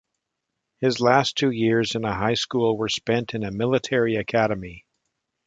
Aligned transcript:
His 0.79 0.99
last 0.99 1.35
two 1.37 1.51
years 1.51 1.93
in 1.93 2.01
high 2.01 2.33
school 2.33 2.75
were 2.75 2.89
spent 2.89 3.35
in 3.35 3.43
a 3.43 3.51
military 3.51 4.15
academy. 4.15 4.87